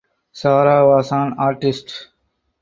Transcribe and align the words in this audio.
Sarah 0.31 0.87
was 0.87 1.11
an 1.11 1.33
artist. 1.37 2.07